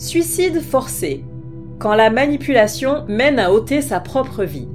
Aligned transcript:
Suicide 0.00 0.60
forcé. 0.60 1.24
Quand 1.80 1.96
la 1.96 2.08
manipulation 2.08 3.04
mène 3.08 3.40
à 3.40 3.52
ôter 3.52 3.82
sa 3.82 3.98
propre 3.98 4.44
vie. 4.44 4.68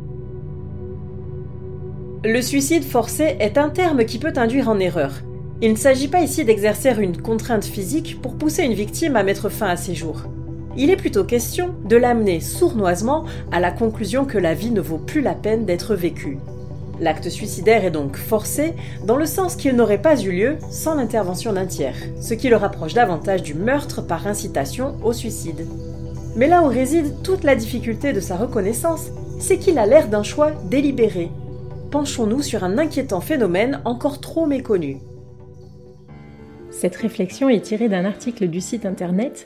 Le 2.25 2.41
suicide 2.41 2.83
forcé 2.83 3.37
est 3.39 3.57
un 3.57 3.69
terme 3.69 4.03
qui 4.03 4.19
peut 4.19 4.33
induire 4.35 4.67
en 4.67 4.79
erreur. 4.79 5.13
Il 5.61 5.71
ne 5.71 5.77
s'agit 5.77 6.09
pas 6.09 6.19
ici 6.19 6.43
d'exercer 6.43 6.93
une 6.99 7.21
contrainte 7.21 7.63
physique 7.63 8.19
pour 8.21 8.35
pousser 8.35 8.63
une 8.63 8.73
victime 8.73 9.15
à 9.15 9.23
mettre 9.23 9.47
fin 9.47 9.67
à 9.67 9.77
ses 9.77 9.95
jours. 9.95 10.23
Il 10.75 10.89
est 10.89 10.97
plutôt 10.97 11.23
question 11.23 11.73
de 11.85 11.95
l'amener 11.95 12.41
sournoisement 12.41 13.23
à 13.53 13.61
la 13.61 13.71
conclusion 13.71 14.25
que 14.25 14.37
la 14.37 14.53
vie 14.53 14.71
ne 14.71 14.81
vaut 14.81 14.97
plus 14.97 15.21
la 15.21 15.35
peine 15.35 15.63
d'être 15.63 15.95
vécue. 15.95 16.37
L'acte 16.99 17.29
suicidaire 17.29 17.85
est 17.85 17.91
donc 17.91 18.17
forcé 18.17 18.73
dans 19.05 19.17
le 19.17 19.25
sens 19.25 19.55
qu'il 19.55 19.75
n'aurait 19.75 20.01
pas 20.01 20.19
eu 20.21 20.31
lieu 20.31 20.57
sans 20.69 20.95
l'intervention 20.95 21.53
d'un 21.53 21.65
tiers, 21.65 21.95
ce 22.21 22.33
qui 22.33 22.49
le 22.49 22.55
rapproche 22.55 22.93
davantage 22.93 23.41
du 23.41 23.53
meurtre 23.53 24.01
par 24.01 24.27
incitation 24.27 24.95
au 25.03 25.11
suicide. 25.11 25.65
Mais 26.35 26.47
là 26.47 26.63
où 26.63 26.67
réside 26.67 27.21
toute 27.23 27.43
la 27.43 27.55
difficulté 27.55 28.13
de 28.13 28.19
sa 28.19 28.35
reconnaissance, 28.35 29.07
c'est 29.39 29.57
qu'il 29.57 29.77
a 29.77 29.85
l'air 29.85 30.07
d'un 30.07 30.23
choix 30.23 30.51
délibéré. 30.65 31.29
Penchons-nous 31.91 32.41
sur 32.41 32.63
un 32.63 32.77
inquiétant 32.77 33.21
phénomène 33.21 33.81
encore 33.85 34.19
trop 34.19 34.45
méconnu. 34.45 34.99
Cette 36.71 36.95
réflexion 36.95 37.49
est 37.49 37.61
tirée 37.61 37.87
d'un 37.87 38.05
article 38.05 38.47
du 38.47 38.61
site 38.61 38.85
internet 38.85 39.45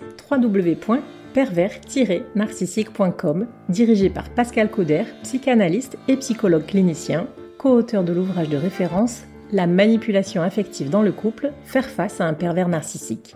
www.pervers-narcissique.com, 1.35 3.47
dirigé 3.69 4.09
par 4.09 4.29
Pascal 4.29 4.69
Cauder, 4.69 5.03
psychanalyste 5.23 5.97
et 6.07 6.17
psychologue 6.17 6.65
clinicien, 6.65 7.27
co-auteur 7.57 8.03
de 8.03 8.13
l'ouvrage 8.13 8.49
de 8.49 8.57
référence 8.57 9.23
La 9.51 9.67
manipulation 9.67 10.41
affective 10.41 10.89
dans 10.89 11.01
le 11.01 11.11
couple, 11.11 11.51
faire 11.63 11.89
face 11.89 12.21
à 12.21 12.25
un 12.25 12.33
pervers 12.33 12.67
narcissique. 12.67 13.35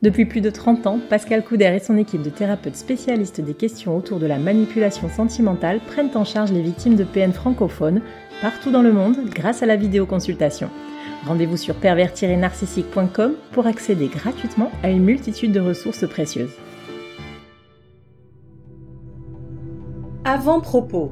Depuis 0.00 0.26
plus 0.26 0.40
de 0.40 0.50
30 0.50 0.86
ans, 0.86 1.00
Pascal 1.10 1.44
Couder 1.44 1.74
et 1.74 1.80
son 1.80 1.96
équipe 1.96 2.22
de 2.22 2.30
thérapeutes 2.30 2.76
spécialistes 2.76 3.40
des 3.40 3.54
questions 3.54 3.96
autour 3.96 4.20
de 4.20 4.26
la 4.26 4.38
manipulation 4.38 5.08
sentimentale 5.08 5.80
prennent 5.88 6.12
en 6.14 6.24
charge 6.24 6.52
les 6.52 6.62
victimes 6.62 6.94
de 6.94 7.02
PN 7.02 7.32
francophones 7.32 8.00
partout 8.40 8.70
dans 8.70 8.82
le 8.82 8.92
monde 8.92 9.16
grâce 9.28 9.64
à 9.64 9.66
la 9.66 9.74
vidéoconsultation. 9.74 10.70
Rendez-vous 11.26 11.56
sur 11.56 11.74
pervers-narcissique.com 11.74 13.32
pour 13.50 13.66
accéder 13.66 14.06
gratuitement 14.06 14.70
à 14.84 14.90
une 14.90 15.02
multitude 15.02 15.50
de 15.50 15.58
ressources 15.58 16.08
précieuses. 16.08 16.54
Avant-propos 20.30 21.10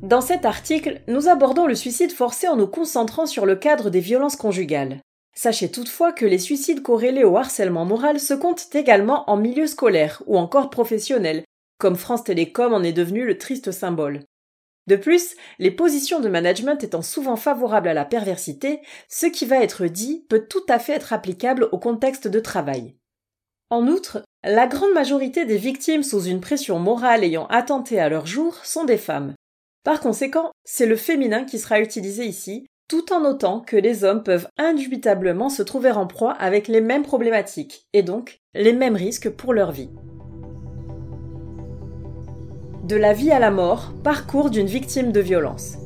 dans 0.00 0.20
cet 0.20 0.44
article, 0.44 1.00
nous 1.08 1.26
abordons 1.28 1.66
le 1.66 1.74
suicide 1.74 2.12
forcé 2.12 2.46
en 2.46 2.54
nous 2.54 2.68
concentrant 2.68 3.26
sur 3.26 3.46
le 3.46 3.56
cadre 3.56 3.90
des 3.90 3.98
violences 3.98 4.36
conjugales. 4.36 5.00
Sachez 5.34 5.72
toutefois 5.72 6.12
que 6.12 6.24
les 6.24 6.38
suicides 6.38 6.82
corrélés 6.82 7.24
au 7.24 7.36
harcèlement 7.36 7.84
moral 7.84 8.20
se 8.20 8.32
comptent 8.32 8.72
également 8.76 9.28
en 9.28 9.36
milieu 9.36 9.66
scolaire 9.66 10.22
ou 10.26 10.38
encore 10.38 10.70
professionnel, 10.70 11.42
comme 11.78 11.96
France 11.96 12.22
Télécom 12.22 12.72
en 12.72 12.84
est 12.84 12.92
devenu 12.92 13.26
le 13.26 13.38
triste 13.38 13.72
symbole. 13.72 14.20
De 14.86 14.94
plus, 14.94 15.34
les 15.58 15.72
positions 15.72 16.20
de 16.20 16.28
management 16.28 16.84
étant 16.84 17.02
souvent 17.02 17.34
favorables 17.34 17.88
à 17.88 17.94
la 17.94 18.04
perversité, 18.04 18.78
ce 19.08 19.26
qui 19.26 19.46
va 19.46 19.56
être 19.64 19.86
dit 19.86 20.24
peut 20.28 20.46
tout 20.48 20.64
à 20.68 20.78
fait 20.78 20.92
être 20.92 21.12
applicable 21.12 21.68
au 21.72 21.78
contexte 21.78 22.28
de 22.28 22.38
travail. 22.38 22.94
En 23.74 23.88
outre, 23.88 24.22
la 24.44 24.68
grande 24.68 24.92
majorité 24.92 25.46
des 25.46 25.56
victimes 25.56 26.04
sous 26.04 26.22
une 26.22 26.40
pression 26.40 26.78
morale 26.78 27.24
ayant 27.24 27.46
attenté 27.46 27.98
à 27.98 28.08
leur 28.08 28.24
jour 28.24 28.54
sont 28.62 28.84
des 28.84 28.96
femmes. 28.96 29.34
Par 29.82 29.98
conséquent, 29.98 30.52
c'est 30.64 30.86
le 30.86 30.94
féminin 30.94 31.42
qui 31.42 31.58
sera 31.58 31.80
utilisé 31.80 32.24
ici, 32.24 32.66
tout 32.88 33.12
en 33.12 33.22
notant 33.22 33.58
que 33.58 33.74
les 33.74 34.04
hommes 34.04 34.22
peuvent 34.22 34.46
indubitablement 34.58 35.48
se 35.48 35.64
trouver 35.64 35.90
en 35.90 36.06
proie 36.06 36.34
avec 36.34 36.68
les 36.68 36.80
mêmes 36.80 37.02
problématiques, 37.02 37.88
et 37.92 38.04
donc 38.04 38.38
les 38.54 38.72
mêmes 38.72 38.94
risques 38.94 39.30
pour 39.30 39.52
leur 39.52 39.72
vie. 39.72 39.90
De 42.84 42.94
la 42.94 43.12
vie 43.12 43.32
à 43.32 43.40
la 43.40 43.50
mort, 43.50 43.92
parcours 44.04 44.50
d'une 44.50 44.68
victime 44.68 45.10
de 45.10 45.20
violence. 45.20 45.78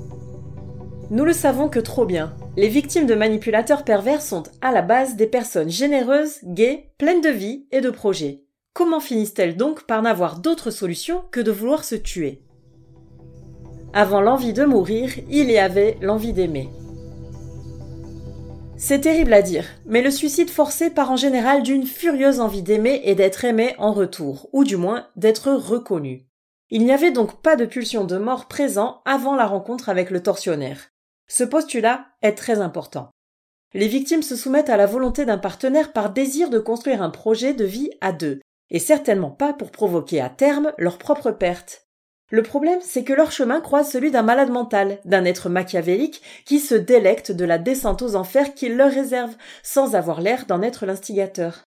Nous 1.09 1.25
le 1.25 1.33
savons 1.33 1.71
que 1.71 1.81
trop 1.81 2.05
bien, 2.05 2.37
les 2.59 2.69
victimes 2.69 3.07
de 3.07 3.15
manipulateurs 3.15 3.85
pervers 3.85 4.21
sont 4.21 4.43
à 4.63 4.73
la 4.73 4.83
base 4.83 5.15
des 5.15 5.29
personnes 5.29 5.71
généreuses, 5.71 6.39
gaies, 6.43 6.91
pleines 6.99 7.21
de 7.21 7.29
vie 7.29 7.69
et 7.71 7.81
de 7.81 7.89
projets. 7.89 8.43
Comment 8.73 8.99
finissent-elles 8.99 9.57
donc 9.57 9.85
par 9.85 10.03
n'avoir 10.03 10.41
d'autre 10.41 10.73
solution 10.73 11.23
que 11.31 11.39
de 11.39 11.53
vouloir 11.53 11.85
se 11.85 11.95
tuer? 11.95 12.43
Avant 13.93 14.21
l'envie 14.21 14.55
de 14.55 14.65
mourir, 14.65 15.13
il 15.31 15.49
y 15.49 15.57
avait 15.57 15.99
l'envie 16.01 16.33
d'aimer. 16.33 16.69
C'est 18.77 19.03
terrible 19.03 19.35
à 19.35 19.43
dire, 19.43 19.67
mais 19.87 20.03
le 20.03 20.11
suicide 20.11 20.51
forcé 20.51 20.91
part 20.91 21.13
en 21.13 21.17
général 21.17 21.63
d'une 21.63 21.87
furieuse 21.87 22.41
envie 22.41 22.63
d'aimer 22.63 23.03
et 23.05 23.15
d'être 23.15 23.45
aimé 23.45 23.77
en 23.79 23.93
retour, 23.93 24.49
ou 24.53 24.65
du 24.65 24.77
moins 24.77 25.07
d'être 25.15 25.53
reconnu. 25.53 26.27
Il 26.71 26.85
n'y 26.85 26.93
avait 26.93 27.13
donc 27.13 27.41
pas 27.41 27.55
de 27.55 27.67
pulsion 27.67 28.03
de 28.03 28.19
mort 28.19 28.49
présent 28.49 29.01
avant 29.05 29.37
la 29.37 29.47
rencontre 29.47 29.89
avec 29.89 30.11
le 30.11 30.25
tortionnaire. 30.25 30.91
Ce 31.29 31.45
postulat 31.45 32.07
est 32.23 32.33
très 32.33 32.61
important. 32.61 33.11
Les 33.75 33.89
victimes 33.89 34.23
se 34.23 34.35
soumettent 34.35 34.71
à 34.71 34.79
la 34.79 34.87
volonté 34.87 35.27
d'un 35.27 35.39
partenaire 35.39 35.93
par 35.93 36.11
désir 36.11 36.49
de 36.49 36.59
construire 36.59 37.03
un 37.03 37.11
projet 37.11 37.53
de 37.53 37.65
vie 37.65 37.91
à 38.01 38.13
deux, 38.13 38.41
et 38.71 38.79
certainement 38.79 39.31
pas 39.31 39.53
pour 39.53 39.71
provoquer 39.71 40.21
à 40.21 40.31
terme 40.31 40.73
leur 40.79 40.99
propre 40.99 41.31
perte. 41.31 41.85
Le 42.31 42.43
problème, 42.43 42.81
c'est 42.83 43.05
que 43.05 43.13
leur 43.13 43.33
chemin 43.33 43.61
croise 43.61 43.91
celui 43.91 44.11
d'un 44.11 44.23
malade 44.23 44.51
mental, 44.51 45.01
d'un 45.05 45.25
être 45.25 45.49
machiavélique 45.49 46.23
qui 46.45 46.61
se 46.61 46.75
délecte 46.75 47.33
de 47.33 47.45
la 47.45 47.59
descente 47.59 48.03
aux 48.03 48.17
enfers 48.17 48.55
qu'il 48.55 48.77
leur 48.77 48.91
réserve, 48.91 49.35
sans 49.63 49.95
avoir 49.95 50.21
l'air 50.21 50.45
d'en 50.47 50.61
être 50.61 50.85
l'instigateur. 50.85 51.65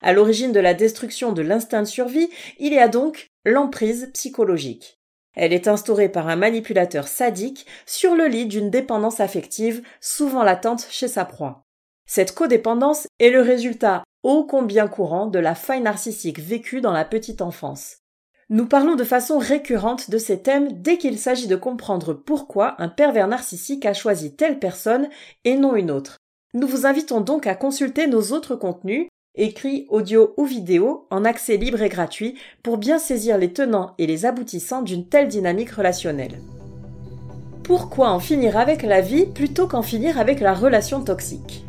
À 0.00 0.12
l'origine 0.12 0.52
de 0.52 0.60
la 0.60 0.74
destruction 0.74 1.32
de 1.32 1.42
l'instinct 1.42 1.82
de 1.82 1.88
survie, 1.88 2.30
il 2.58 2.72
y 2.72 2.78
a 2.78 2.88
donc 2.88 3.28
l'emprise 3.44 4.10
psychologique. 4.12 5.00
Elle 5.34 5.52
est 5.52 5.68
instaurée 5.68 6.08
par 6.08 6.28
un 6.28 6.36
manipulateur 6.36 7.08
sadique 7.08 7.66
sur 7.86 8.14
le 8.14 8.26
lit 8.26 8.46
d'une 8.46 8.70
dépendance 8.70 9.20
affective 9.20 9.82
souvent 10.00 10.42
latente 10.42 10.86
chez 10.90 11.08
sa 11.08 11.24
proie. 11.24 11.62
Cette 12.06 12.34
codépendance 12.34 13.08
est 13.18 13.30
le 13.30 13.40
résultat 13.40 14.04
ô 14.22 14.44
combien 14.44 14.88
courant 14.88 15.26
de 15.26 15.38
la 15.38 15.54
faille 15.54 15.82
narcissique 15.82 16.38
vécue 16.38 16.80
dans 16.80 16.92
la 16.92 17.04
petite 17.04 17.42
enfance. 17.42 17.98
Nous 18.50 18.66
parlons 18.66 18.94
de 18.94 19.04
façon 19.04 19.38
récurrente 19.38 20.10
de 20.10 20.18
ces 20.18 20.42
thèmes 20.42 20.82
dès 20.82 20.98
qu'il 20.98 21.18
s'agit 21.18 21.46
de 21.46 21.56
comprendre 21.56 22.12
pourquoi 22.12 22.80
un 22.80 22.88
pervers 22.88 23.28
narcissique 23.28 23.86
a 23.86 23.94
choisi 23.94 24.36
telle 24.36 24.58
personne 24.58 25.08
et 25.44 25.56
non 25.56 25.76
une 25.76 25.90
autre. 25.90 26.18
Nous 26.52 26.68
vous 26.68 26.86
invitons 26.86 27.20
donc 27.20 27.46
à 27.46 27.54
consulter 27.54 28.06
nos 28.06 28.32
autres 28.32 28.54
contenus, 28.54 29.08
écrits, 29.34 29.86
audio 29.88 30.32
ou 30.36 30.44
vidéo, 30.44 31.06
en 31.10 31.24
accès 31.24 31.56
libre 31.56 31.82
et 31.82 31.88
gratuit, 31.88 32.36
pour 32.62 32.78
bien 32.78 32.98
saisir 32.98 33.38
les 33.38 33.52
tenants 33.52 33.94
et 33.98 34.06
les 34.06 34.26
aboutissants 34.26 34.82
d'une 34.82 35.06
telle 35.06 35.28
dynamique 35.28 35.70
relationnelle. 35.70 36.38
Pourquoi 37.62 38.10
en 38.10 38.20
finir 38.20 38.56
avec 38.56 38.82
la 38.82 39.00
vie 39.00 39.26
plutôt 39.26 39.66
qu'en 39.66 39.82
finir 39.82 40.18
avec 40.18 40.40
la 40.40 40.52
relation 40.52 41.02
toxique? 41.02 41.64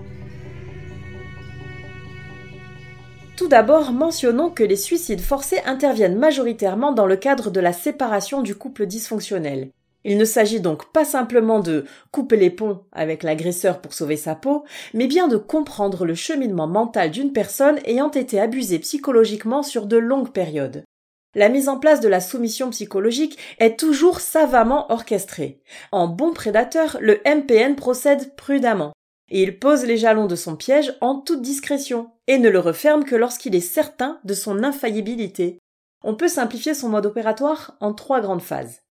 Tout 3.37 3.47
d'abord, 3.47 3.91
mentionnons 3.91 4.49
que 4.49 4.63
les 4.63 4.77
suicides 4.77 5.21
forcés 5.21 5.59
interviennent 5.65 6.17
majoritairement 6.17 6.93
dans 6.93 7.05
le 7.05 7.17
cadre 7.17 7.49
de 7.49 7.59
la 7.59 7.73
séparation 7.73 8.41
du 8.41 8.55
couple 8.55 8.85
dysfonctionnel. 8.85 9.71
Il 10.05 10.17
ne 10.17 10.23
s'agit 10.23 10.61
donc 10.61 10.85
pas 10.93 11.03
simplement 11.03 11.59
de 11.59 11.83
couper 12.11 12.37
les 12.37 12.49
ponts 12.49 12.85
avec 12.93 13.23
l'agresseur 13.23 13.81
pour 13.81 13.93
sauver 13.93 14.15
sa 14.15 14.35
peau, 14.35 14.63
mais 14.93 15.07
bien 15.07 15.27
de 15.27 15.35
comprendre 15.35 16.05
le 16.05 16.15
cheminement 16.15 16.67
mental 16.67 17.11
d'une 17.11 17.33
personne 17.33 17.79
ayant 17.83 18.11
été 18.11 18.39
abusée 18.39 18.79
psychologiquement 18.79 19.63
sur 19.63 19.85
de 19.85 19.97
longues 19.97 20.31
périodes. 20.31 20.85
La 21.33 21.49
mise 21.49 21.67
en 21.67 21.77
place 21.77 21.99
de 21.99 22.07
la 22.07 22.21
soumission 22.21 22.69
psychologique 22.69 23.37
est 23.59 23.77
toujours 23.77 24.21
savamment 24.21 24.89
orchestrée. 24.89 25.59
En 25.91 26.07
bon 26.07 26.31
prédateur, 26.31 26.97
le 27.01 27.19
MPN 27.25 27.75
procède 27.75 28.33
prudemment 28.37 28.93
il 29.29 29.57
pose 29.57 29.85
les 29.85 29.97
jalons 29.97 30.27
de 30.27 30.35
son 30.35 30.55
piège 30.55 30.93
en 31.01 31.19
toute 31.19 31.41
discrétion, 31.41 32.11
et 32.27 32.37
ne 32.37 32.49
le 32.49 32.59
referme 32.59 33.05
que 33.05 33.15
lorsqu'il 33.15 33.55
est 33.55 33.59
certain 33.59 34.19
de 34.23 34.33
son 34.33 34.63
infaillibilité. 34.63 35.59
On 36.03 36.15
peut 36.15 36.27
simplifier 36.27 36.75
son 36.75 36.89
mode 36.89 37.07
opératoire 37.07 37.75
en 37.79 37.93
trois 37.93 38.21
grandes 38.21 38.41
phases. 38.41 38.83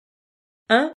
1. 0.71 0.93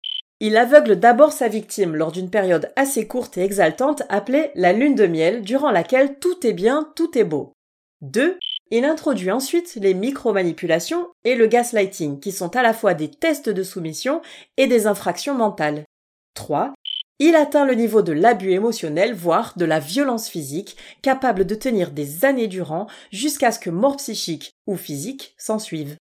Il 0.47 0.57
aveugle 0.57 1.00
d'abord 1.00 1.31
sa 1.31 1.47
victime 1.47 1.95
lors 1.95 2.12
d'une 2.12 2.30
période 2.30 2.71
assez 2.75 3.07
courte 3.07 3.36
et 3.36 3.42
exaltante 3.42 4.03
appelée 4.09 4.51
la 4.53 4.74
lune 4.74 4.94
de 4.94 5.07
miel, 5.07 5.42
durant 5.42 5.71
laquelle 5.71 6.19
tout 6.19 6.45
est 6.45 6.53
bien, 6.53 6.88
tout 6.95 7.18
est 7.18 7.24
beau. 7.24 7.53
2. 8.01 8.38
Il 8.69 8.86
introduit 8.86 9.31
ensuite 9.31 9.74
les 9.74 9.95
micromanipulations 9.95 11.07
et 11.24 11.33
le 11.33 11.47
gaslighting, 11.47 12.19
qui 12.19 12.31
sont 12.31 12.56
à 12.56 12.62
la 12.62 12.75
fois 12.75 12.94
des 12.94 13.09
tests 13.09 13.50
de 13.50 13.63
soumission 13.63 14.21
et 14.57 14.68
des 14.68 14.86
infractions 14.86 15.33
mentales. 15.33 15.83
3 16.36 16.74
il 17.18 17.36
atteint 17.36 17.65
le 17.65 17.75
niveau 17.75 18.01
de 18.01 18.12
l'abus 18.12 18.51
émotionnel, 18.51 19.13
voire 19.13 19.53
de 19.56 19.63
la 19.63 19.80
violence 19.80 20.27
physique, 20.27 20.75
capable 21.01 21.45
de 21.45 21.56
tenir 21.56 21.92
des 21.92 22.25
années 22.25 22.50
durant 22.50 22.88
jusqu'à 23.09 23.53
ce 23.53 23.59
que 23.59 23.69
mort 23.69 23.95
psychique 23.95 24.51
ou 24.68 24.75
physique 24.75 25.33
s'ensuive. 25.38 25.95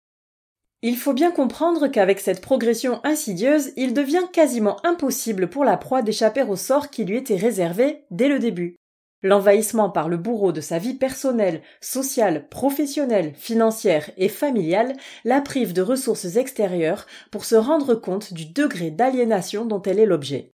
Il 0.84 0.96
faut 0.96 1.12
bien 1.12 1.30
comprendre 1.30 1.86
qu'avec 1.86 2.18
cette 2.18 2.40
progression 2.40 3.00
insidieuse, 3.04 3.70
il 3.76 3.94
devient 3.94 4.26
quasiment 4.32 4.84
impossible 4.84 5.48
pour 5.48 5.64
la 5.64 5.76
proie 5.76 6.02
d'échapper 6.02 6.42
au 6.42 6.56
sort 6.56 6.90
qui 6.90 7.04
lui 7.04 7.16
était 7.16 7.36
réservé 7.36 8.02
dès 8.10 8.28
le 8.28 8.40
début. 8.40 8.74
L'envahissement 9.22 9.88
par 9.88 10.08
le 10.08 10.16
bourreau 10.16 10.50
de 10.50 10.60
sa 10.60 10.78
vie 10.78 10.94
personnelle, 10.94 11.62
sociale, 11.80 12.48
professionnelle, 12.48 13.32
financière 13.36 14.10
et 14.16 14.28
familiale 14.28 14.94
la 15.24 15.40
prive 15.40 15.72
de 15.72 15.82
ressources 15.82 16.34
extérieures 16.34 17.06
pour 17.30 17.44
se 17.44 17.54
rendre 17.54 17.94
compte 17.94 18.32
du 18.32 18.46
degré 18.46 18.90
d'aliénation 18.90 19.64
dont 19.64 19.82
elle 19.82 20.00
est 20.00 20.06
l'objet. 20.06 20.50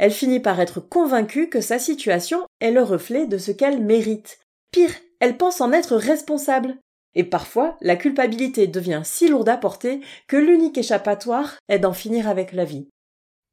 Elle 0.00 0.10
finit 0.10 0.40
par 0.40 0.58
être 0.58 0.80
convaincue 0.80 1.48
que 1.48 1.60
sa 1.60 1.78
situation 1.78 2.44
est 2.60 2.72
le 2.72 2.82
reflet 2.82 3.26
de 3.26 3.38
ce 3.38 3.52
qu'elle 3.52 3.80
mérite. 3.80 4.40
Pire, 4.72 4.94
elle 5.20 5.36
pense 5.36 5.60
en 5.60 5.72
être 5.72 5.94
responsable. 5.94 6.76
Et 7.14 7.24
parfois, 7.24 7.76
la 7.80 7.96
culpabilité 7.96 8.66
devient 8.66 9.02
si 9.04 9.28
lourde 9.28 9.48
à 9.48 9.56
porter 9.56 10.00
que 10.26 10.36
l'unique 10.36 10.78
échappatoire 10.78 11.56
est 11.68 11.78
d'en 11.78 11.92
finir 11.92 12.28
avec 12.28 12.52
la 12.52 12.64
vie. 12.64 12.88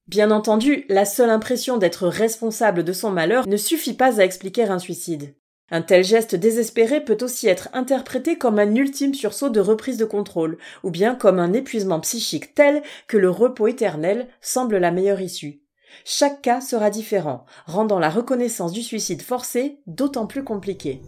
Bien 0.07 0.29
entendu, 0.29 0.85
la 0.87 1.05
seule 1.05 1.31
impression 1.31 1.77
d'être 1.77 2.07
responsable 2.07 2.83
de 2.83 2.93
son 2.93 3.09
malheur 3.09 3.47
ne 3.47 3.57
suffit 3.57 3.95
pas 3.95 4.19
à 4.19 4.23
expliquer 4.23 4.63
un 4.63 4.77
suicide. 4.77 5.33
Un 5.71 5.81
tel 5.81 6.03
geste 6.03 6.35
désespéré 6.35 7.03
peut 7.03 7.17
aussi 7.21 7.47
être 7.47 7.69
interprété 7.73 8.37
comme 8.37 8.59
un 8.59 8.75
ultime 8.75 9.15
sursaut 9.15 9.49
de 9.49 9.59
reprise 9.59 9.97
de 9.97 10.05
contrôle, 10.05 10.59
ou 10.83 10.91
bien 10.91 11.15
comme 11.15 11.39
un 11.39 11.53
épuisement 11.53 11.99
psychique 12.01 12.53
tel 12.53 12.83
que 13.07 13.17
le 13.17 13.31
repos 13.31 13.67
éternel 13.67 14.27
semble 14.41 14.77
la 14.77 14.91
meilleure 14.91 15.21
issue. 15.21 15.63
Chaque 16.03 16.43
cas 16.43 16.61
sera 16.61 16.91
différent, 16.91 17.45
rendant 17.65 17.97
la 17.97 18.11
reconnaissance 18.11 18.73
du 18.73 18.83
suicide 18.83 19.23
forcé 19.23 19.79
d'autant 19.87 20.27
plus 20.27 20.43
compliquée. 20.43 21.01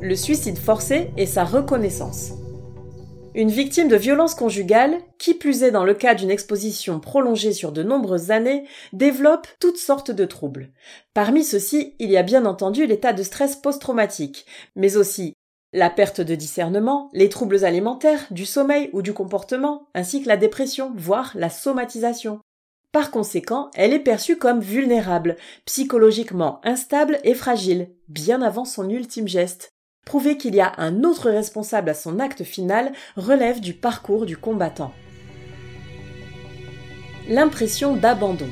Le 0.00 0.14
suicide 0.14 0.58
forcé 0.58 1.10
et 1.16 1.26
sa 1.26 1.42
reconnaissance. 1.42 2.30
Une 3.34 3.50
victime 3.50 3.88
de 3.88 3.96
violence 3.96 4.36
conjugale, 4.36 4.96
qui 5.18 5.34
plus 5.34 5.64
est 5.64 5.72
dans 5.72 5.82
le 5.82 5.94
cas 5.94 6.14
d'une 6.14 6.30
exposition 6.30 7.00
prolongée 7.00 7.52
sur 7.52 7.72
de 7.72 7.82
nombreuses 7.82 8.30
années, 8.30 8.64
développe 8.92 9.48
toutes 9.58 9.76
sortes 9.76 10.12
de 10.12 10.24
troubles. 10.24 10.70
Parmi 11.14 11.42
ceux-ci, 11.42 11.96
il 11.98 12.10
y 12.12 12.16
a 12.16 12.22
bien 12.22 12.46
entendu 12.46 12.86
l'état 12.86 13.12
de 13.12 13.24
stress 13.24 13.56
post-traumatique, 13.56 14.46
mais 14.76 14.96
aussi 14.96 15.34
la 15.72 15.90
perte 15.90 16.20
de 16.20 16.36
discernement, 16.36 17.10
les 17.12 17.28
troubles 17.28 17.64
alimentaires, 17.64 18.24
du 18.30 18.46
sommeil 18.46 18.90
ou 18.92 19.02
du 19.02 19.12
comportement, 19.12 19.88
ainsi 19.94 20.22
que 20.22 20.28
la 20.28 20.36
dépression, 20.36 20.92
voire 20.96 21.32
la 21.34 21.50
somatisation. 21.50 22.38
Par 22.92 23.10
conséquent, 23.10 23.70
elle 23.74 23.92
est 23.92 23.98
perçue 23.98 24.36
comme 24.36 24.60
vulnérable, 24.60 25.36
psychologiquement 25.66 26.60
instable 26.62 27.18
et 27.24 27.34
fragile, 27.34 27.90
bien 28.06 28.42
avant 28.42 28.64
son 28.64 28.88
ultime 28.88 29.26
geste. 29.26 29.72
Prouver 30.04 30.36
qu'il 30.36 30.54
y 30.54 30.60
a 30.60 30.72
un 30.78 31.04
autre 31.04 31.30
responsable 31.30 31.90
à 31.90 31.94
son 31.94 32.18
acte 32.18 32.44
final 32.44 32.92
relève 33.16 33.60
du 33.60 33.74
parcours 33.74 34.26
du 34.26 34.36
combattant. 34.36 34.92
L'impression 37.28 37.94
d'abandon. 37.94 38.48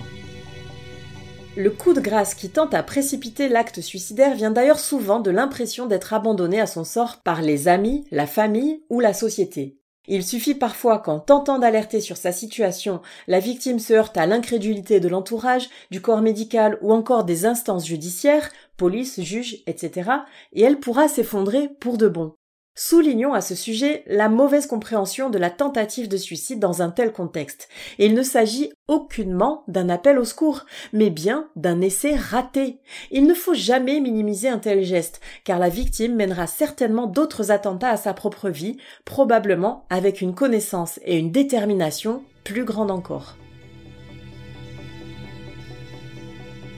Le 1.56 1.70
coup 1.70 1.94
de 1.94 2.00
grâce 2.00 2.34
qui 2.34 2.50
tente 2.50 2.75
à 2.75 2.82
précipiter 2.82 3.48
l'acte 3.48 3.81
suicidaire 3.81 4.34
vient 4.34 4.50
d'ailleurs 4.50 4.78
souvent 4.78 5.20
de 5.20 5.31
l'impression 5.31 5.87
d'être 5.87 6.12
abandonné 6.12 6.60
à 6.60 6.66
son 6.66 6.84
sort 6.84 7.22
par 7.22 7.40
les 7.40 7.69
amis, 7.69 8.04
la 8.10 8.26
famille 8.26 8.82
ou 8.90 9.00
la 9.00 9.14
société. 9.14 9.78
Il 10.08 10.25
suffit 10.25 10.55
parfois 10.55 10.99
qu'en 10.99 11.19
tentant 11.19 11.58
d'alerter 11.58 12.00
sur 12.00 12.17
sa 12.17 12.32
situation, 12.32 13.03
la 13.26 13.41
victime 13.41 13.79
se 13.79 13.93
heurte 13.93 14.17
à 14.17 14.26
l'incrédulité 14.26 15.00
de 15.00 15.08
l'entourage, 15.08 15.69
du 15.91 16.00
corps 16.00 16.23
médical 16.23 16.79
ou 16.81 16.93
encore 16.93 17.25
des 17.25 17.47
instances 17.47 17.87
judiciaires, 17.87 18.50
police, 18.76 19.20
juge, 19.20 19.62
etc., 19.67 20.11
et 20.53 20.62
elle 20.62 20.79
pourra 20.79 21.08
s'effondrer 21.08 21.69
pour 21.81 21.99
de 21.99 22.08
bon. 22.08 22.35
Soulignons 22.78 23.32
à 23.32 23.40
ce 23.40 23.55
sujet 23.55 24.05
la 24.06 24.28
mauvaise 24.28 24.67
compréhension 24.67 25.31
de 25.31 25.38
la 25.38 25.49
tentative 25.49 26.08
de 26.08 26.19
suicide 26.19 26.58
dans 26.61 26.82
un 26.82 26.90
tel 26.90 27.11
contexte. 27.11 27.69
il 27.99 28.12
ne 28.12 28.23
s'agit 28.23 28.70
aucunement 28.87 29.64
d'un 29.67 29.88
appel 29.88 30.19
au 30.19 30.26
secours, 30.26 30.67
mais 30.93 31.08
bien 31.08 31.49
d'un 31.56 31.81
essai 31.81 32.14
raté. 32.14 32.78
Il 33.11 33.26
ne 33.26 33.32
faut 33.32 33.55
jamais 33.55 33.99
minimiser 33.99 34.50
un 34.50 34.58
tel 34.58 34.84
geste, 34.84 35.23
car 35.44 35.58
la 35.58 35.70
victime 35.70 36.17
mènera 36.17 36.46
certainement 36.46 37.06
d'autres 37.06 37.50
attentats 37.50 37.88
à 37.88 37.96
sa 37.96 38.12
propre 38.12 38.50
vie, 38.50 38.76
probablement 39.06 39.87
avec 39.88 40.20
une 40.20 40.34
connaissance 40.34 41.00
et 41.06 41.17
une 41.17 41.32
détermination 41.32 42.25
plus 42.44 42.64
grandes 42.64 42.90
encore. 42.90 43.38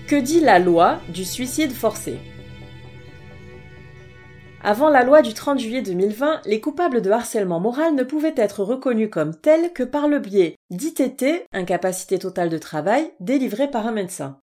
Que 0.06 0.15
dit 0.15 0.41
la 0.41 0.61
loi 0.61 1.01
du 1.09 1.25
suicide 1.25 1.73
forcé? 1.73 2.19
Avant 4.62 4.90
la 4.90 5.05
loi 5.05 5.22
du 5.22 5.34
30 5.34 5.60
juillet 5.60 5.82
2020, 5.82 6.40
les 6.44 6.60
coupables 6.60 7.00
de 7.00 7.10
harcèlement 7.10 7.60
moral 7.60 7.94
ne 7.94 8.02
pouvaient 8.02 8.34
être 8.37 8.64
reconnus 8.64 9.08
comme 9.10 9.37
tels 9.37 9.72
que 9.72 9.84
par 9.84 10.08
le 10.08 10.19
biais 10.19 10.56
d'ITT, 10.70 11.46
incapacité 11.52 12.19
totale 12.19 12.49
de 12.49 12.58
travail, 12.58 13.12
délivré 13.20 13.70
par 13.70 13.87
un 13.87 13.93
médecin. 13.93 14.40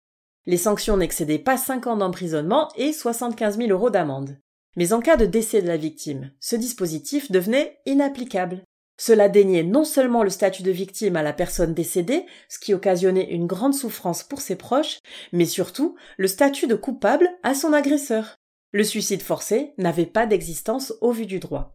Les 0.48 0.58
sanctions 0.58 0.98
n'excédaient 0.98 1.38
pas 1.38 1.58
5 1.58 1.86
ans 1.86 1.98
d'emprisonnement 1.98 2.70
et 2.76 2.92
75 2.92 3.58
000 3.58 3.70
euros 3.70 3.92
d'amende. 3.92 4.38
Mais 4.76 4.94
en 4.94 5.00
cas 5.00 5.16
de 5.16 5.26
décès 5.28 5.62
de 5.62 5.68
la 5.68 5.78
victime, 5.78 6.32
ce 6.40 6.56
dispositif 6.56 7.32
devenait 7.32 7.80
inapplicable. 7.86 8.64
Cela 8.98 9.30
déniait 9.30 9.64
non 9.64 9.86
seulement 9.86 10.24
le 10.24 10.30
statut 10.30 10.64
de 10.64 10.72
victime 10.72 11.18
à 11.18 11.24
la 11.24 11.34
personne 11.34 11.74
décédée, 11.74 12.26
ce 12.50 12.60
qui 12.60 12.74
occasionnait 12.74 13.32
une 13.32 13.48
grande 13.48 13.74
souffrance 13.76 14.24
pour 14.24 14.42
ses 14.42 14.56
proches, 14.56 15.00
mais 15.32 15.46
surtout 15.46 15.96
le 16.18 16.28
statut 16.28 16.68
de 16.68 16.76
coupable 16.76 17.30
à 17.44 17.54
son 17.54 17.74
agresseur. 17.74 18.39
Le 18.72 18.84
suicide 18.84 19.22
forcé 19.22 19.74
n'avait 19.78 20.06
pas 20.06 20.26
d'existence 20.26 20.94
au 21.02 21.12
vu 21.12 21.26
du 21.26 21.40
droit. 21.40 21.74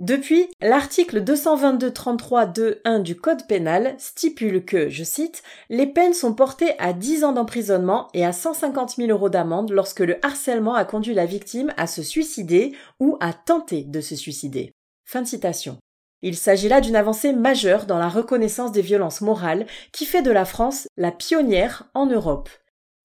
Depuis, 0.00 0.48
l'article 0.60 1.22
222-33-2-1 1.22 3.00
du 3.02 3.14
Code 3.16 3.46
pénal 3.46 3.94
stipule 3.96 4.64
que, 4.64 4.88
je 4.88 5.04
cite, 5.04 5.44
les 5.70 5.86
peines 5.86 6.14
sont 6.14 6.34
portées 6.34 6.76
à 6.80 6.92
10 6.92 7.22
ans 7.22 7.32
d'emprisonnement 7.32 8.08
et 8.12 8.26
à 8.26 8.32
150 8.32 8.96
000 8.96 9.10
euros 9.10 9.28
d'amende 9.28 9.70
lorsque 9.70 10.00
le 10.00 10.18
harcèlement 10.24 10.74
a 10.74 10.84
conduit 10.84 11.14
la 11.14 11.26
victime 11.26 11.72
à 11.76 11.86
se 11.86 12.02
suicider 12.02 12.74
ou 12.98 13.16
à 13.20 13.32
tenter 13.32 13.84
de 13.84 14.00
se 14.00 14.16
suicider. 14.16 14.72
Fin 15.04 15.22
de 15.22 15.28
citation. 15.28 15.78
Il 16.22 16.36
s'agit 16.36 16.68
là 16.68 16.80
d'une 16.80 16.96
avancée 16.96 17.32
majeure 17.32 17.86
dans 17.86 17.98
la 17.98 18.08
reconnaissance 18.08 18.72
des 18.72 18.82
violences 18.82 19.20
morales 19.20 19.66
qui 19.92 20.06
fait 20.06 20.22
de 20.22 20.32
la 20.32 20.44
France 20.44 20.88
la 20.96 21.12
pionnière 21.12 21.88
en 21.94 22.06
Europe. 22.06 22.48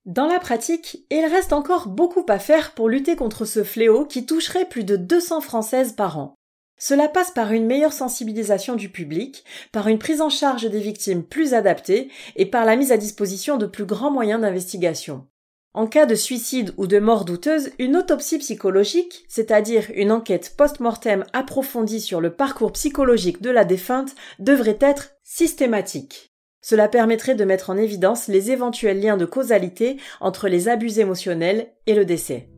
Dans 0.05 0.27
la 0.27 0.39
pratique, 0.39 1.05
il 1.11 1.25
reste 1.25 1.53
encore 1.53 1.87
beaucoup 1.87 2.25
à 2.29 2.39
faire 2.39 2.73
pour 2.73 2.89
lutter 2.89 3.15
contre 3.15 3.45
ce 3.45 3.63
fléau 3.63 4.05
qui 4.05 4.25
toucherait 4.25 4.65
plus 4.65 4.83
de 4.83 4.95
200 4.95 5.41
Françaises 5.41 5.93
par 5.93 6.17
an. 6.17 6.35
Cela 6.77 7.09
passe 7.09 7.31
par 7.31 7.51
une 7.51 7.65
meilleure 7.65 7.91
sensibilisation 7.91 8.75
du 8.75 8.89
public, 8.89 9.43
par 9.73 9.89
une 9.89 9.99
prise 9.99 10.21
en 10.21 10.29
charge 10.29 10.69
des 10.69 10.79
victimes 10.79 11.23
plus 11.23 11.53
adaptée 11.53 12.09
et 12.37 12.45
par 12.45 12.63
la 12.63 12.77
mise 12.77 12.93
à 12.93 12.97
disposition 12.97 13.57
de 13.57 13.65
plus 13.65 13.85
grands 13.85 14.11
moyens 14.11 14.39
d'investigation. 14.39 15.27
En 15.73 15.85
cas 15.85 16.05
de 16.05 16.15
suicide 16.15 16.73
ou 16.77 16.87
de 16.87 16.97
mort 16.97 17.25
douteuse, 17.25 17.71
une 17.77 17.97
autopsie 17.97 18.39
psychologique, 18.39 19.25
c'est-à-dire 19.27 19.91
une 19.93 20.11
enquête 20.11 20.55
post-mortem 20.57 21.25
approfondie 21.33 22.01
sur 22.01 22.21
le 22.21 22.33
parcours 22.33 22.71
psychologique 22.71 23.41
de 23.41 23.51
la 23.51 23.65
défunte, 23.65 24.15
devrait 24.39 24.79
être 24.79 25.11
systématique. 25.21 26.33
Cela 26.61 26.87
permettrait 26.87 27.35
de 27.35 27.45
mettre 27.45 27.69
en 27.69 27.77
évidence 27.77 28.27
les 28.27 28.51
éventuels 28.51 28.99
liens 28.99 29.17
de 29.17 29.25
causalité 29.25 29.97
entre 30.19 30.47
les 30.49 30.67
abus 30.67 30.99
émotionnels 30.99 31.67
et 31.87 31.93
le 31.93 32.05
décès. 32.05 32.49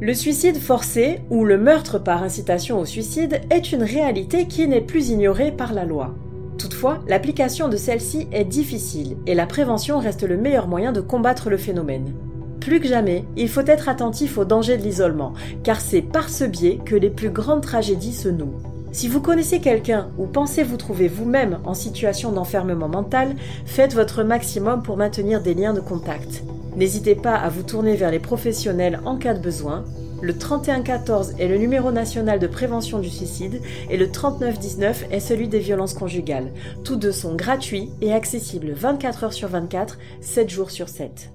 Le 0.00 0.14
suicide 0.14 0.56
forcé 0.56 1.20
ou 1.30 1.44
le 1.44 1.56
meurtre 1.56 1.98
par 1.98 2.24
incitation 2.24 2.80
au 2.80 2.84
suicide 2.84 3.40
est 3.50 3.72
une 3.72 3.84
réalité 3.84 4.46
qui 4.48 4.66
n'est 4.66 4.80
plus 4.80 5.10
ignorée 5.10 5.52
par 5.52 5.72
la 5.72 5.84
loi. 5.84 6.14
Toutefois, 6.58 6.98
l'application 7.06 7.68
de 7.68 7.76
celle-ci 7.76 8.26
est 8.32 8.44
difficile 8.44 9.16
et 9.26 9.34
la 9.34 9.46
prévention 9.46 9.98
reste 9.98 10.24
le 10.24 10.36
meilleur 10.36 10.66
moyen 10.68 10.92
de 10.92 11.00
combattre 11.00 11.50
le 11.50 11.56
phénomène. 11.56 12.12
Plus 12.60 12.80
que 12.80 12.88
jamais, 12.88 13.24
il 13.36 13.48
faut 13.48 13.66
être 13.66 13.88
attentif 13.88 14.38
au 14.38 14.44
danger 14.44 14.76
de 14.76 14.82
l'isolement, 14.82 15.32
car 15.64 15.80
c'est 15.80 16.02
par 16.02 16.28
ce 16.28 16.44
biais 16.44 16.78
que 16.84 16.94
les 16.94 17.10
plus 17.10 17.30
grandes 17.30 17.62
tragédies 17.62 18.12
se 18.12 18.28
nouent. 18.28 18.71
Si 18.92 19.08
vous 19.08 19.22
connaissez 19.22 19.58
quelqu'un 19.58 20.10
ou 20.18 20.26
pensez 20.26 20.62
vous 20.62 20.76
trouver 20.76 21.08
vous-même 21.08 21.60
en 21.64 21.72
situation 21.72 22.30
d'enfermement 22.30 22.88
mental, 22.88 23.36
faites 23.64 23.94
votre 23.94 24.22
maximum 24.22 24.82
pour 24.82 24.98
maintenir 24.98 25.40
des 25.40 25.54
liens 25.54 25.72
de 25.72 25.80
contact. 25.80 26.44
N'hésitez 26.76 27.14
pas 27.14 27.34
à 27.34 27.48
vous 27.48 27.62
tourner 27.62 27.96
vers 27.96 28.10
les 28.10 28.18
professionnels 28.18 29.00
en 29.06 29.16
cas 29.16 29.32
de 29.32 29.40
besoin. 29.40 29.84
Le 30.20 30.36
3114 30.36 31.36
est 31.38 31.48
le 31.48 31.56
numéro 31.56 31.90
national 31.90 32.38
de 32.38 32.46
prévention 32.46 32.98
du 32.98 33.08
suicide 33.08 33.62
et 33.88 33.96
le 33.96 34.10
3919 34.10 35.06
est 35.10 35.20
celui 35.20 35.48
des 35.48 35.58
violences 35.58 35.94
conjugales. 35.94 36.52
Tous 36.84 36.96
deux 36.96 37.12
sont 37.12 37.34
gratuits 37.34 37.88
et 38.02 38.12
accessibles 38.12 38.72
24 38.72 39.24
heures 39.24 39.32
sur 39.32 39.48
24, 39.48 39.98
7 40.20 40.50
jours 40.50 40.70
sur 40.70 40.90
7. 40.90 41.32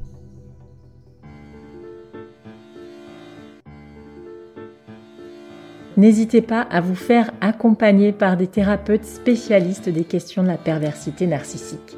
N'hésitez 5.97 6.41
pas 6.41 6.61
à 6.61 6.79
vous 6.79 6.95
faire 6.95 7.31
accompagner 7.41 8.13
par 8.13 8.37
des 8.37 8.47
thérapeutes 8.47 9.05
spécialistes 9.05 9.89
des 9.89 10.03
questions 10.03 10.43
de 10.43 10.47
la 10.47 10.57
perversité 10.57 11.25
narcissique. 11.27 11.97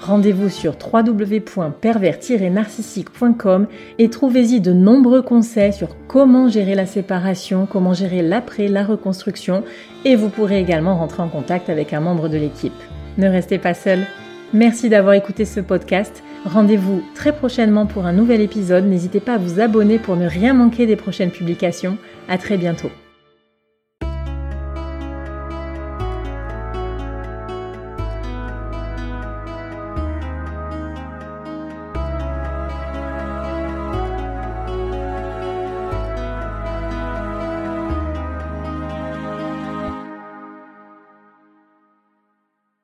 Rendez-vous 0.00 0.48
sur 0.48 0.76
www.pervers-narcissique.com 0.92 3.66
et 3.98 4.10
trouvez-y 4.10 4.60
de 4.60 4.72
nombreux 4.72 5.22
conseils 5.22 5.72
sur 5.72 5.96
comment 6.06 6.48
gérer 6.48 6.76
la 6.76 6.86
séparation, 6.86 7.66
comment 7.66 7.94
gérer 7.94 8.22
l'après, 8.22 8.68
la 8.68 8.84
reconstruction 8.84 9.64
et 10.04 10.14
vous 10.14 10.28
pourrez 10.28 10.60
également 10.60 10.96
rentrer 10.96 11.22
en 11.22 11.28
contact 11.28 11.68
avec 11.68 11.92
un 11.92 11.98
membre 12.00 12.28
de 12.28 12.38
l'équipe. 12.38 12.80
Ne 13.16 13.28
restez 13.28 13.58
pas 13.58 13.74
seul, 13.74 14.06
Merci 14.54 14.88
d'avoir 14.88 15.12
écouté 15.12 15.44
ce 15.44 15.60
podcast. 15.60 16.22
Rendez-vous 16.48 17.02
très 17.14 17.34
prochainement 17.34 17.84
pour 17.84 18.06
un 18.06 18.14
nouvel 18.14 18.40
épisode. 18.40 18.86
N'hésitez 18.86 19.20
pas 19.20 19.34
à 19.34 19.38
vous 19.38 19.60
abonner 19.60 19.98
pour 19.98 20.16
ne 20.16 20.26
rien 20.26 20.54
manquer 20.54 20.86
des 20.86 20.96
prochaines 20.96 21.30
publications. 21.30 21.98
À 22.26 22.38
très 22.38 22.56
bientôt. 22.56 22.88